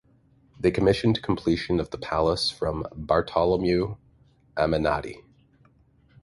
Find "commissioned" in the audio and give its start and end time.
0.71-1.21